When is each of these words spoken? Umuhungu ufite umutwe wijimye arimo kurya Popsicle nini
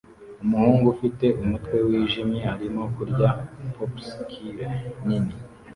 Umuhungu 0.43 0.85
ufite 0.95 1.25
umutwe 1.41 1.77
wijimye 1.87 2.41
arimo 2.53 2.83
kurya 2.95 3.29
Popsicle 3.73 4.65
nini 5.05 5.33